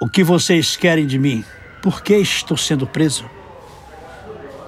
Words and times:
O 0.00 0.08
que 0.08 0.22
vocês 0.22 0.76
querem 0.76 1.08
de 1.08 1.18
mim? 1.18 1.44
Por 1.82 2.00
que 2.04 2.14
estou 2.14 2.56
sendo 2.56 2.86
preso? 2.86 3.28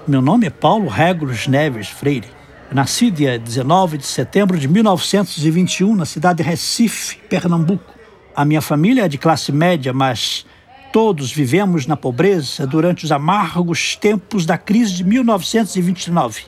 Meu 0.04 0.21
nome 0.21 0.49
é 0.49 0.50
Paulo 0.50 0.88
Regulus 0.88 1.46
Neves 1.46 1.88
Freire. 1.88 2.26
nasci 2.72 3.12
dia 3.12 3.38
19 3.38 3.96
de 3.96 4.06
setembro 4.06 4.58
de 4.58 4.66
1921 4.66 5.95
na 5.95 6.04
cidade 6.04 6.38
de 6.38 6.43
Recife, 6.43 7.19
Pernambuco. 7.29 7.95
A 8.35 8.45
minha 8.45 8.61
família 8.61 9.04
é 9.04 9.08
de 9.08 9.19
classe 9.19 9.53
média, 9.53 9.93
mas 9.93 10.45
todos 10.93 11.31
vivemos 11.31 11.87
na 11.87 11.97
pobreza 11.97 12.67
durante 12.67 13.05
os 13.05 13.12
amargos 13.12 13.95
tempos 13.95 14.45
da 14.45 14.59
crise 14.59 14.95
de 14.95 15.05
1929. 15.05 16.47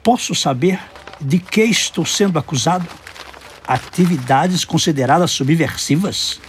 Posso 0.00 0.32
saber 0.32 0.78
de 1.20 1.40
que 1.40 1.64
estou 1.64 2.06
sendo 2.06 2.38
acusado? 2.38 2.86
Atividades 3.66 4.64
consideradas 4.64 5.32
subversivas? 5.32 6.40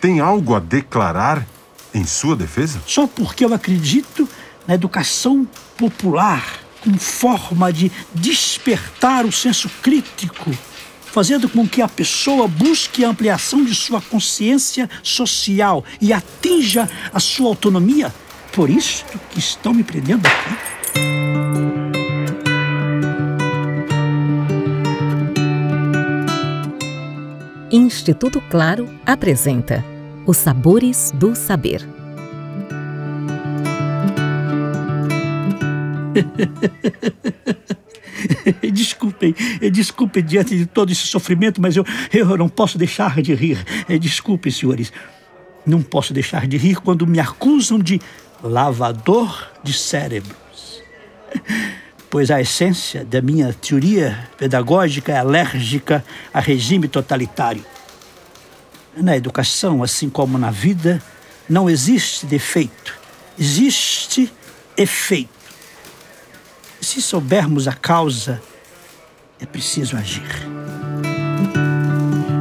Tem 0.00 0.18
algo 0.18 0.54
a 0.54 0.58
declarar 0.58 1.46
em 1.92 2.04
sua 2.04 2.34
defesa? 2.34 2.80
Só 2.86 3.06
porque 3.06 3.44
eu 3.44 3.52
acredito 3.52 4.28
na 4.66 4.74
educação 4.74 5.46
popular 5.76 6.60
como 6.82 6.98
forma 6.98 7.70
de 7.72 7.92
despertar 8.14 9.26
o 9.26 9.32
senso 9.32 9.68
crítico, 9.82 10.50
fazendo 11.12 11.48
com 11.48 11.68
que 11.68 11.82
a 11.82 11.88
pessoa 11.88 12.48
busque 12.48 13.04
a 13.04 13.10
ampliação 13.10 13.62
de 13.62 13.74
sua 13.74 14.00
consciência 14.00 14.88
social 15.02 15.84
e 16.00 16.12
atinja 16.12 16.88
a 17.12 17.20
sua 17.20 17.48
autonomia. 17.48 18.14
Por 18.52 18.70
isso 18.70 19.04
que 19.30 19.38
estão 19.38 19.74
me 19.74 19.84
prendendo 19.84 20.26
aqui. 20.26 20.79
Instituto 27.90 28.40
Claro 28.42 28.88
apresenta 29.04 29.84
Os 30.24 30.36
Sabores 30.36 31.10
do 31.16 31.34
Saber. 31.34 31.84
desculpem, 38.72 39.34
desculpem 39.72 40.22
diante 40.22 40.56
de 40.56 40.66
todo 40.66 40.92
esse 40.92 41.04
sofrimento, 41.08 41.60
mas 41.60 41.74
eu, 41.74 41.84
eu 42.12 42.36
não 42.36 42.48
posso 42.48 42.78
deixar 42.78 43.20
de 43.20 43.34
rir. 43.34 43.58
Desculpem, 44.00 44.52
senhores. 44.52 44.92
Não 45.66 45.82
posso 45.82 46.14
deixar 46.14 46.46
de 46.46 46.56
rir 46.56 46.76
quando 46.76 47.04
me 47.08 47.18
acusam 47.18 47.76
de 47.76 48.00
lavador 48.40 49.50
de 49.64 49.72
cérebros 49.72 50.80
pois 52.10 52.30
a 52.30 52.40
essência 52.40 53.04
da 53.04 53.22
minha 53.22 53.52
teoria 53.52 54.28
pedagógica 54.36 55.12
é 55.12 55.18
alérgica 55.18 56.04
a 56.34 56.40
regime 56.40 56.88
totalitário. 56.88 57.64
Na 58.96 59.16
educação, 59.16 59.82
assim 59.82 60.10
como 60.10 60.36
na 60.36 60.50
vida, 60.50 61.02
não 61.48 61.70
existe 61.70 62.26
defeito, 62.26 62.98
existe 63.38 64.32
efeito. 64.76 65.30
Se 66.80 67.00
soubermos 67.00 67.68
a 67.68 67.72
causa, 67.72 68.42
é 69.40 69.46
preciso 69.46 69.96
agir. 69.96 70.22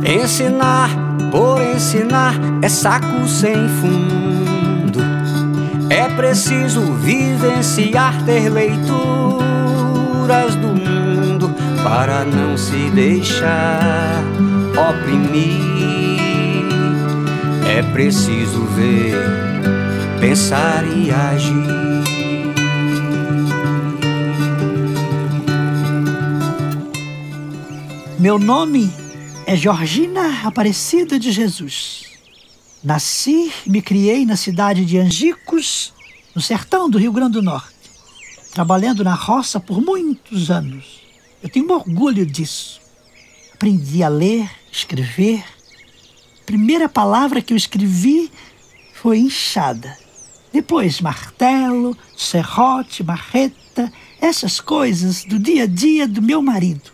Ensinar 0.06 0.90
por 1.32 1.62
ensinar 1.62 2.34
é 2.62 2.70
saco 2.70 3.28
sem 3.28 3.56
fundo. 3.82 5.00
É 5.90 6.08
preciso 6.16 6.82
vivenciar, 6.94 8.24
ter 8.26 8.50
leitura 8.50 9.10
do 10.62 10.68
mundo 10.68 11.54
para 11.84 12.26
não 12.26 12.58
se 12.58 12.90
deixar 12.92 14.24
oprimir. 14.76 16.09
É 17.70 17.84
preciso 17.94 18.66
ver, 18.76 19.14
pensar 20.20 20.84
e 20.86 21.12
agir. 21.12 21.54
Meu 28.20 28.38
nome 28.38 28.92
é 29.46 29.56
Georgina 29.56 30.46
Aparecida 30.46 31.20
de 31.20 31.32
Jesus. 31.32 32.06
Nasci 32.84 33.52
e 33.66 33.70
me 33.70 33.82
criei 33.82 34.26
na 34.26 34.36
cidade 34.36 34.84
de 34.84 34.98
Angicos, 34.98 35.94
no 36.36 36.42
sertão 36.42 36.90
do 36.90 36.98
Rio 36.98 37.12
Grande 37.12 37.34
do 37.34 37.42
Norte 37.42 37.80
trabalhando 38.52 39.04
na 39.04 39.14
roça 39.14 39.60
por 39.60 39.82
muitos 39.82 40.50
anos. 40.52 41.02
Eu 41.42 41.50
tenho 41.50 41.72
orgulho 41.72 42.26
disso. 42.26 42.82
Aprendi 43.54 44.04
a 44.04 44.10
ler, 44.10 44.50
escrever. 44.72 45.44
Primeira 46.50 46.90
palavra 46.90 47.42
que 47.44 47.54
eu 47.54 47.58
escrevi 47.58 48.32
foi 48.96 49.20
enxada. 49.20 49.96
Depois 50.52 51.00
martelo, 51.00 51.96
serrote, 52.18 53.04
marreta, 53.04 53.94
essas 54.20 54.60
coisas 54.60 55.24
do 55.24 55.38
dia 55.38 55.66
a 55.66 55.68
dia 55.68 56.08
do 56.08 56.24
meu 56.24 56.42
marido. 56.42 56.90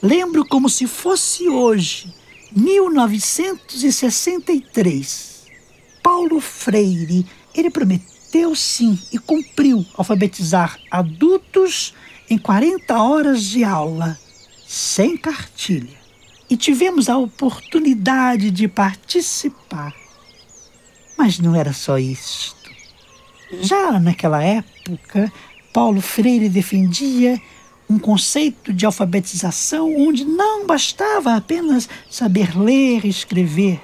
Lembro 0.00 0.46
como 0.46 0.70
se 0.70 0.86
fosse 0.86 1.48
hoje, 1.48 2.14
1963. 2.52 5.46
Paulo 6.00 6.40
Freire, 6.40 7.26
ele 7.56 7.70
prometeu 7.70 8.54
sim 8.54 8.96
e 9.12 9.18
cumpriu 9.18 9.84
alfabetizar 9.98 10.78
adultos 10.88 11.92
em 12.30 12.38
40 12.38 13.02
horas 13.02 13.42
de 13.42 13.64
aula, 13.64 14.16
sem 14.64 15.16
cartilha. 15.16 16.05
E 16.48 16.56
tivemos 16.56 17.08
a 17.08 17.18
oportunidade 17.18 18.50
de 18.50 18.68
participar. 18.68 19.94
Mas 21.16 21.38
não 21.38 21.54
era 21.54 21.72
só 21.72 21.98
isto. 21.98 22.70
Já 23.60 23.98
naquela 23.98 24.42
época, 24.42 25.32
Paulo 25.72 26.00
Freire 26.00 26.48
defendia 26.48 27.40
um 27.88 27.98
conceito 27.98 28.72
de 28.72 28.84
alfabetização 28.84 29.94
onde 29.96 30.24
não 30.24 30.66
bastava 30.66 31.36
apenas 31.36 31.88
saber 32.10 32.58
ler 32.58 33.04
e 33.04 33.08
escrever, 33.08 33.80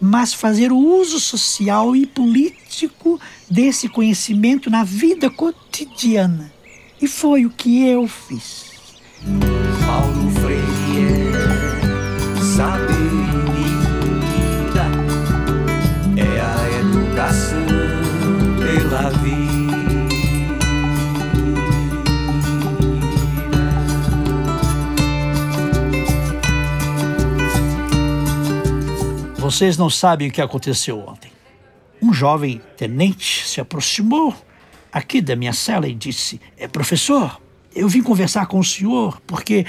mas 0.00 0.34
fazer 0.34 0.70
o 0.70 0.76
uso 0.76 1.18
social 1.18 1.96
e 1.96 2.06
político 2.06 3.18
desse 3.50 3.88
conhecimento 3.88 4.68
na 4.68 4.84
vida 4.84 5.30
cotidiana. 5.30 6.52
E 7.00 7.08
foi 7.08 7.46
o 7.46 7.50
que 7.50 7.86
eu 7.86 8.06
fiz. 8.06 8.66
Paulo 9.86 10.25
Vocês 29.46 29.78
não 29.78 29.88
sabem 29.88 30.26
o 30.26 30.32
que 30.32 30.42
aconteceu 30.42 30.98
ontem. 30.98 31.30
Um 32.02 32.12
jovem 32.12 32.60
tenente 32.76 33.46
se 33.46 33.60
aproximou 33.60 34.34
aqui 34.92 35.20
da 35.20 35.36
minha 35.36 35.52
cela 35.52 35.86
e 35.86 35.94
disse: 35.94 36.40
é, 36.58 36.66
Professor, 36.66 37.40
eu 37.72 37.88
vim 37.88 38.02
conversar 38.02 38.46
com 38.46 38.58
o 38.58 38.64
senhor 38.64 39.20
porque 39.24 39.64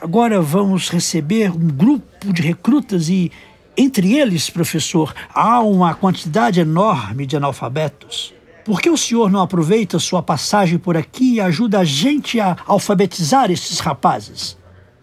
agora 0.00 0.40
vamos 0.40 0.88
receber 0.88 1.50
um 1.50 1.66
grupo 1.66 2.32
de 2.32 2.42
recrutas 2.42 3.08
e, 3.08 3.32
entre 3.76 4.16
eles, 4.16 4.48
professor, 4.50 5.12
há 5.34 5.60
uma 5.62 5.96
quantidade 5.96 6.60
enorme 6.60 7.26
de 7.26 7.36
analfabetos. 7.36 8.32
Por 8.64 8.80
que 8.80 8.88
o 8.88 8.96
senhor 8.96 9.32
não 9.32 9.42
aproveita 9.42 9.98
sua 9.98 10.22
passagem 10.22 10.78
por 10.78 10.96
aqui 10.96 11.34
e 11.34 11.40
ajuda 11.40 11.80
a 11.80 11.84
gente 11.84 12.38
a 12.38 12.56
alfabetizar 12.64 13.50
esses 13.50 13.80
rapazes? 13.80 14.56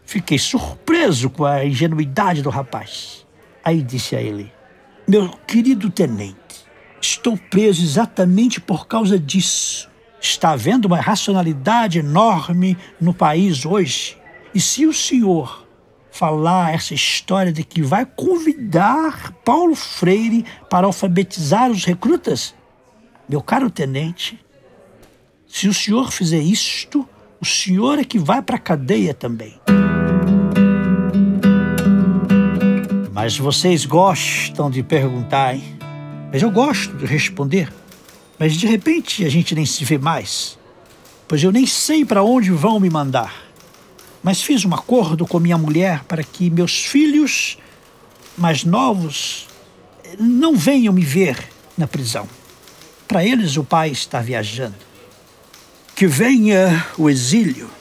Fiquei 0.06 0.40
surpreso 0.40 1.30
com 1.30 1.44
a 1.44 1.66
ingenuidade 1.66 2.42
do 2.42 2.50
rapaz. 2.50 3.25
Aí 3.66 3.82
disse 3.82 4.16
a 4.16 4.22
ele: 4.22 4.54
Meu 5.08 5.28
querido 5.48 5.90
tenente, 5.90 6.38
estou 7.02 7.36
preso 7.36 7.84
exatamente 7.84 8.62
por 8.62 8.86
causa 8.86 9.18
disso. 9.18 9.90
Está 10.22 10.52
havendo 10.52 10.86
uma 10.86 11.02
racionalidade 11.02 11.98
enorme 11.98 12.78
no 13.02 13.12
país 13.14 13.66
hoje. 13.66 14.18
E 14.54 14.62
se 14.62 14.86
o 14.86 14.94
senhor 14.94 15.68
falar 16.12 16.74
essa 16.74 16.94
história 16.94 17.52
de 17.52 17.64
que 17.64 17.82
vai 17.82 18.06
convidar 18.06 19.34
Paulo 19.44 19.76
Freire 19.76 20.46
para 20.70 20.88
alfabetizar 20.88 21.70
os 21.70 21.84
recrutas, 21.84 22.56
meu 23.28 23.42
caro 23.42 23.70
tenente, 23.70 24.40
se 25.48 25.68
o 25.68 25.74
senhor 25.74 26.12
fizer 26.12 26.40
isto, 26.40 27.08
o 27.42 27.46
senhor 27.46 28.00
é 28.00 28.04
que 28.04 28.18
vai 28.18 28.42
para 28.42 28.56
a 28.56 28.60
cadeia 28.60 29.14
também. 29.14 29.60
Mas 33.26 33.40
vocês 33.40 33.88
gostam 33.88 34.70
de 34.70 34.84
perguntar, 34.84 35.56
hein? 35.56 35.64
Mas 36.32 36.44
eu 36.44 36.52
gosto 36.52 36.96
de 36.96 37.08
responder. 37.08 37.74
Mas 38.38 38.54
de 38.54 38.68
repente 38.68 39.26
a 39.26 39.30
gente 39.30 39.56
nem 39.56 39.66
se 39.66 39.84
vê 39.84 39.98
mais, 39.98 40.60
pois 41.28 41.42
eu 41.42 41.52
nem 41.52 41.66
sei 41.66 42.06
para 42.06 42.22
onde 42.22 42.52
vão 42.52 42.80
me 42.80 42.88
mandar. 42.88 43.34
Mas 44.22 44.44
fiz 44.44 44.64
um 44.64 44.76
acordo 44.76 45.26
com 45.26 45.40
minha 45.40 45.58
mulher 45.58 46.04
para 46.04 46.24
que 46.24 46.52
meus 46.52 46.86
filhos 46.86 47.58
mais 48.38 48.64
novos 48.64 49.48
não 50.20 50.56
venham 50.56 50.94
me 50.94 51.04
ver 51.04 51.36
na 51.76 51.88
prisão. 51.88 52.30
Para 53.08 53.26
eles, 53.26 53.58
o 53.58 53.64
pai 53.64 53.90
está 53.90 54.22
viajando. 54.22 54.76
Que 55.96 56.06
venha 56.06 56.86
o 56.96 57.10
exílio. 57.10 57.72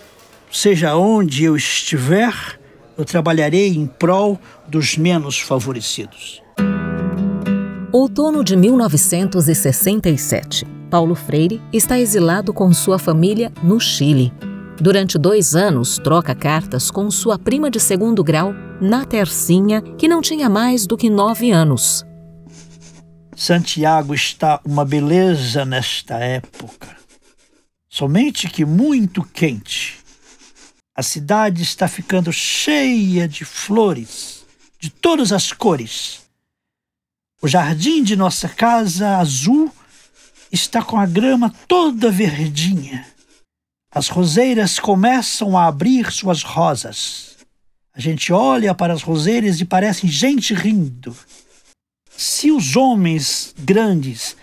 Seja 0.51 0.97
onde 0.97 1.45
eu 1.45 1.55
estiver, 1.55 2.59
eu 2.97 3.05
trabalharei 3.05 3.75
em 3.75 3.87
prol 3.87 4.39
dos 4.69 4.97
menos 4.97 5.41
favorecidos. 5.41 6.41
Outono 7.93 8.43
de 8.43 8.57
1967. 8.57 10.67
Paulo 10.91 11.15
Freire 11.15 11.61
está 11.73 11.99
exilado 11.99 12.53
com 12.53 12.73
sua 12.73 12.99
família 12.99 13.53
no 13.63 13.79
Chile. 13.79 14.33
Durante 14.81 15.17
dois 15.17 15.55
anos, 15.55 15.99
troca 15.99 16.35
cartas 16.35 16.91
com 16.91 17.09
sua 17.11 17.39
prima 17.39 17.71
de 17.71 17.79
segundo 17.79 18.25
grau, 18.25 18.53
na 18.81 19.05
Tercinha, 19.05 19.81
que 19.81 20.09
não 20.09 20.21
tinha 20.21 20.49
mais 20.49 20.87
do 20.87 20.97
que 20.97 21.09
nove 21.09 21.53
anos. 21.53 22.05
Santiago 23.37 24.15
está 24.15 24.61
uma 24.65 24.85
beleza 24.85 25.65
nesta 25.65 26.19
época. 26.19 26.97
Somente 27.89 28.49
que 28.49 28.65
muito 28.65 29.23
quente. 29.23 30.04
A 30.97 31.03
cidade 31.03 31.63
está 31.63 31.89
ficando 31.89 32.33
cheia 32.33 33.27
de 33.27 33.45
flores, 33.45 34.45
de 34.79 34.91
todas 34.91 35.33
as 35.33 35.53
cores. 35.53 36.23
O 37.43 37.49
jardim 37.49 38.05
de 38.05 38.15
nossa 38.15 38.49
casa 38.49 39.19
azul 39.19 39.73
está 40.53 40.83
com 40.83 40.97
a 40.97 41.05
grama 41.05 41.53
toda 41.67 42.13
verdinha. 42.13 43.05
As 43.91 44.09
roseiras 44.09 44.79
começam 44.79 45.59
a 45.59 45.67
abrir 45.67 46.13
suas 46.13 46.43
rosas. 46.43 47.39
A 47.93 48.01
gente 48.01 48.33
olha 48.33 48.73
para 48.73 48.93
as 48.93 49.03
roseiras 49.03 49.61
e 49.61 49.65
parece 49.65 50.07
gente 50.07 50.55
rindo. 50.55 51.17
Se 52.17 52.53
os 52.53 52.77
homens 52.77 53.53
grandes, 53.59 54.37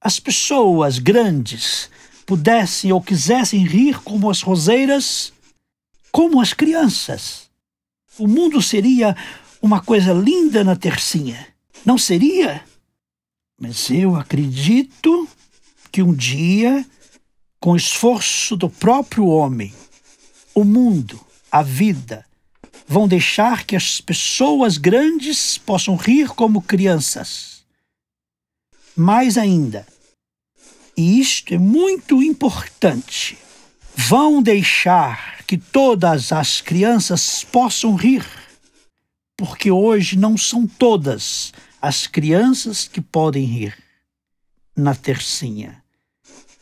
as 0.00 0.20
pessoas 0.20 1.00
grandes, 1.00 1.90
pudessem 2.24 2.92
ou 2.92 3.02
quisessem 3.02 3.66
rir 3.66 4.00
como 4.02 4.30
as 4.30 4.40
roseiras, 4.40 5.32
como 6.10 6.40
as 6.40 6.52
crianças, 6.52 7.50
o 8.18 8.26
mundo 8.26 8.60
seria 8.60 9.16
uma 9.62 9.80
coisa 9.80 10.12
linda 10.12 10.64
na 10.64 10.76
tercinha. 10.76 11.46
Não 11.84 11.96
seria? 11.96 12.64
Mas 13.58 13.90
eu 13.90 14.16
acredito 14.16 15.28
que 15.92 16.02
um 16.02 16.14
dia, 16.14 16.84
com 17.58 17.76
esforço 17.76 18.56
do 18.56 18.68
próprio 18.68 19.26
homem, 19.26 19.72
o 20.54 20.64
mundo, 20.64 21.20
a 21.50 21.62
vida, 21.62 22.24
vão 22.86 23.06
deixar 23.06 23.64
que 23.64 23.76
as 23.76 24.00
pessoas 24.00 24.76
grandes 24.76 25.58
possam 25.58 25.96
rir 25.96 26.28
como 26.30 26.62
crianças. 26.62 27.62
Mais 28.96 29.38
ainda, 29.38 29.86
e 30.96 31.20
isto 31.20 31.54
é 31.54 31.58
muito 31.58 32.22
importante, 32.22 33.38
vão 34.08 34.42
deixar 34.42 35.44
que 35.46 35.58
todas 35.58 36.32
as 36.32 36.60
crianças 36.60 37.44
possam 37.44 37.94
rir, 37.94 38.24
porque 39.36 39.70
hoje 39.70 40.16
não 40.16 40.38
são 40.38 40.66
todas 40.66 41.52
as 41.82 42.06
crianças 42.06 42.88
que 42.88 43.00
podem 43.00 43.44
rir 43.44 43.76
na 44.76 44.94
tercinha. 44.94 45.82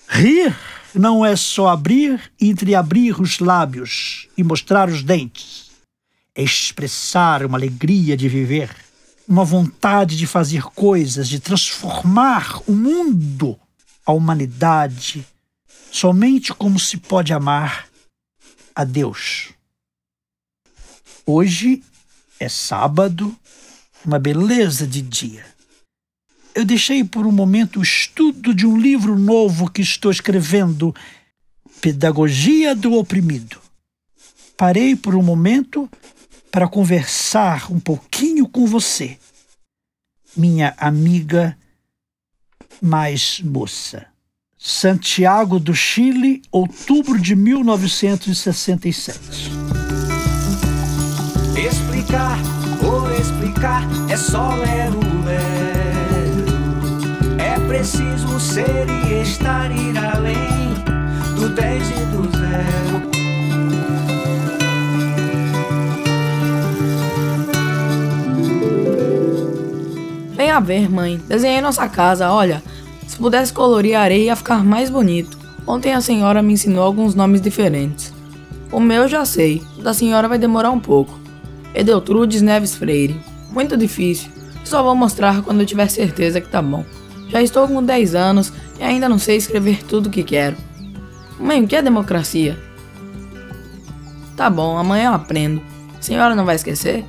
Rir 0.08 0.56
não 0.94 1.25
é 1.25 1.37
só 1.37 1.69
abrir 1.69 2.20
e 2.40 2.49
entreabrir 2.49 3.20
os 3.20 3.38
lábios 3.38 4.29
e 4.37 4.43
mostrar 4.43 4.88
os 4.88 5.02
dentes 5.02 5.69
é 6.35 6.43
expressar 6.43 7.44
uma 7.44 7.58
alegria 7.58 8.17
de 8.17 8.29
viver, 8.29 8.70
uma 9.26 9.44
vontade 9.44 10.17
de 10.17 10.25
fazer 10.25 10.62
coisas, 10.62 11.29
de 11.29 11.40
transformar 11.40 12.62
o 12.64 12.73
mundo, 12.73 13.58
a 14.06 14.12
humanidade, 14.12 15.26
somente 15.90 16.52
como 16.55 16.79
se 16.79 16.96
pode 16.96 17.32
amar 17.32 17.88
a 18.75 18.85
Deus. 18.85 19.50
Hoje 21.26 21.82
é 22.40 22.49
sábado, 22.49 23.37
uma 24.05 24.19
beleza 24.19 24.87
de 24.87 25.02
dia. 25.02 25.44
Eu 26.55 26.64
deixei 26.64 27.05
por 27.05 27.26
um 27.26 27.32
momento 27.32 27.79
o 27.81 27.82
estudo 27.82 28.55
de 28.55 28.67
um 28.67 28.79
livro 28.79 29.19
novo 29.19 29.70
que 29.70 29.82
estou 29.82 30.11
escrevendo, 30.11 30.94
Pedagogia 31.81 32.75
do 32.75 32.94
Oprimido. 32.94 33.61
Parei 34.56 34.96
por 34.96 35.14
um 35.14 35.23
momento 35.23 35.88
para 36.50 36.67
conversar 36.67 37.70
um 37.70 37.79
pouquinho 37.79 38.49
com 38.49 38.67
você, 38.67 39.19
minha 40.37 40.75
amiga 40.79 41.56
mais 42.81 43.40
moça. 43.40 44.06
Santiago 44.58 45.60
do 45.60 45.72
Chile, 45.72 46.43
outubro 46.50 47.16
de 47.16 47.37
1967. 47.37 49.52
Explicar, 51.56 52.37
por 52.81 53.08
explicar, 53.12 53.84
é 54.10 54.16
só 54.16 54.56
ler 54.56 54.90
o 54.90 55.25
ler. 55.25 55.38
É 57.38 57.56
preciso 57.69 58.40
ser 58.40 58.88
e 59.06 59.22
estar 59.22 59.70
ir 59.70 59.96
além 59.96 60.75
do 61.37 61.50
10 61.50 61.90
e 61.90 62.04
do 62.06 62.28
zero. 62.37 63.08
Vem 70.34 70.50
a 70.50 70.58
ver, 70.58 70.90
mãe. 70.90 71.22
Desenhei 71.28 71.61
nossa 71.61 71.88
casa, 71.88 72.32
olha. 72.32 72.61
Se 73.18 73.20
pudesse 73.20 73.52
colorir 73.52 73.96
a 73.96 74.02
areia 74.02 74.26
ia 74.26 74.36
ficar 74.36 74.64
mais 74.64 74.90
bonito. 74.90 75.36
Ontem 75.66 75.92
a 75.92 76.00
senhora 76.00 76.40
me 76.40 76.52
ensinou 76.52 76.84
alguns 76.84 77.16
nomes 77.16 77.40
diferentes. 77.40 78.14
O 78.70 78.78
meu 78.78 79.08
já 79.08 79.24
sei, 79.24 79.60
o 79.76 79.82
da 79.82 79.92
senhora 79.92 80.28
vai 80.28 80.38
demorar 80.38 80.70
um 80.70 80.78
pouco. 80.78 81.18
Edeltrudes 81.74 82.42
Neves 82.42 82.76
Freire. 82.76 83.20
Muito 83.50 83.76
difícil. 83.76 84.30
Só 84.64 84.84
vou 84.84 84.94
mostrar 84.94 85.42
quando 85.42 85.58
eu 85.62 85.66
tiver 85.66 85.88
certeza 85.88 86.40
que 86.40 86.48
tá 86.48 86.62
bom. 86.62 86.84
Já 87.28 87.42
estou 87.42 87.66
com 87.66 87.82
10 87.82 88.14
anos 88.14 88.52
e 88.78 88.84
ainda 88.84 89.08
não 89.08 89.18
sei 89.18 89.36
escrever 89.36 89.82
tudo 89.82 90.06
o 90.06 90.10
que 90.10 90.22
quero. 90.22 90.56
Mãe, 91.40 91.64
o 91.64 91.66
que 91.66 91.74
é 91.74 91.82
democracia? 91.82 92.56
Tá 94.36 94.48
bom, 94.48 94.78
amanhã 94.78 95.08
eu 95.08 95.14
aprendo. 95.14 95.60
A 95.98 96.00
senhora 96.00 96.36
não 96.36 96.44
vai 96.44 96.54
esquecer? 96.54 97.04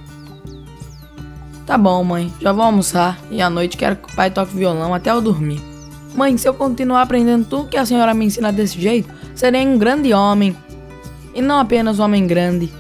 Tá 1.68 1.78
bom, 1.78 2.04
mãe, 2.04 2.34
já 2.42 2.52
vou 2.52 2.64
almoçar 2.64 3.20
e 3.30 3.44
à 3.44 3.50
noite 3.50 3.78
quero 3.78 3.96
que 3.96 4.12
o 4.12 4.16
pai 4.16 4.32
toque 4.32 4.56
violão 4.56 4.92
até 4.92 5.12
eu 5.12 5.22
dormir. 5.22 5.69
Mãe, 6.16 6.38
se 6.38 6.48
eu 6.48 6.54
continuar 6.54 7.02
aprendendo 7.02 7.46
tudo 7.46 7.70
que 7.70 7.78
a 7.78 7.86
senhora 7.86 8.14
me 8.14 8.26
ensina 8.26 8.52
desse 8.52 8.80
jeito, 8.80 9.10
serei 9.36 9.66
um 9.66 9.78
grande 9.78 10.14
homem. 10.14 10.56
E 11.34 11.42
não 11.42 11.60
apenas 11.60 12.00
um 12.00 12.04
homem 12.04 12.26
grande. 12.26 12.72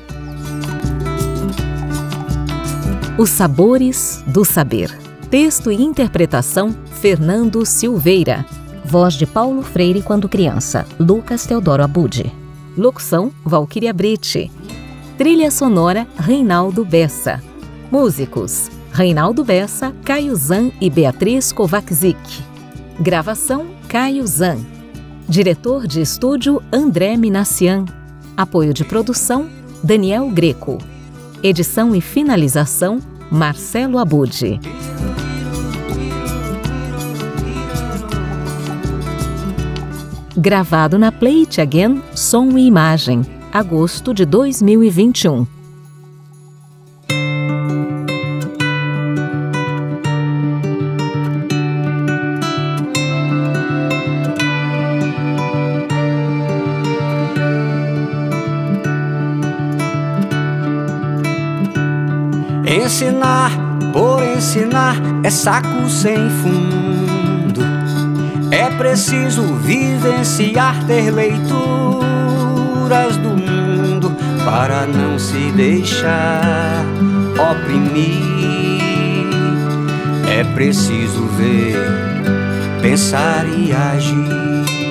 Os 3.17 3.29
Sabores 3.29 4.23
do 4.27 4.43
Saber. 4.43 4.89
Texto 5.29 5.71
e 5.71 5.75
interpretação: 5.75 6.75
Fernando 7.01 7.65
Silveira. 7.65 8.45
Voz 8.83 9.13
de 9.13 9.25
Paulo 9.27 9.61
Freire 9.61 10.01
quando 10.01 10.27
criança, 10.27 10.85
Lucas 10.99 11.45
Teodoro 11.45 11.83
Abude. 11.83 12.33
Locução: 12.75 13.31
Valquíria 13.45 13.93
Brite. 13.93 14.51
Trilha 15.17 15.51
sonora: 15.51 16.07
Reinaldo 16.17 16.83
Bessa. 16.83 17.41
Músicos: 17.91 18.71
Reinaldo 18.91 19.43
Bessa, 19.43 19.93
Caio 20.03 20.35
Zan 20.35 20.71
e 20.81 20.89
Beatriz 20.89 21.51
Kovacic. 21.51 22.48
Gravação 23.01 23.67
Caio 23.87 24.27
Zan. 24.27 24.57
Diretor 25.25 25.87
de 25.87 26.01
estúdio 26.01 26.61
André 26.69 27.15
Minassian. 27.15 27.85
Apoio 28.35 28.73
de 28.73 28.83
produção 28.83 29.49
Daniel 29.81 30.29
Greco. 30.29 30.77
Edição 31.41 31.95
e 31.95 32.01
finalização 32.01 32.99
Marcelo 33.31 33.99
Abude. 33.99 34.59
Gravado 40.35 40.99
na 40.99 41.09
Play 41.09 41.43
It 41.43 41.61
Again 41.61 42.03
Som 42.13 42.57
e 42.57 42.67
Imagem, 42.67 43.21
agosto 43.53 44.13
de 44.13 44.25
2021. 44.25 45.58
Ensinar 62.69 63.51
por 63.91 64.23
ensinar 64.23 64.95
é 65.23 65.29
saco 65.31 65.89
sem 65.89 66.29
fundo. 66.29 67.61
É 68.51 68.69
preciso 68.77 69.41
vivenciar, 69.55 70.75
ter 70.85 71.09
leituras 71.09 71.47
do 73.17 73.29
mundo 73.29 74.15
para 74.45 74.85
não 74.85 75.17
se 75.17 75.51
deixar 75.53 76.85
oprimir. 77.51 78.29
É 80.29 80.43
preciso 80.53 81.25
ver, 81.25 81.75
pensar 82.83 83.47
e 83.47 83.73
agir. 83.73 84.88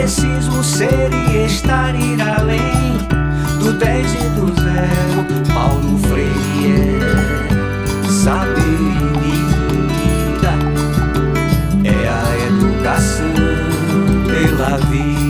preciso 0.00 0.64
ser 0.64 1.10
e 1.12 1.44
estar 1.44 1.94
ir 1.94 2.18
além 2.22 2.96
do 3.58 3.74
10 3.74 4.14
e 4.14 4.28
do 4.30 4.46
zero. 4.58 5.26
Paulo 5.52 5.98
Freire 5.98 7.00
é 8.08 8.54
vida 10.00 10.52
é 11.84 12.08
a 12.08 12.46
educação 12.46 13.34
pela 14.26 14.78
vida. 14.88 15.29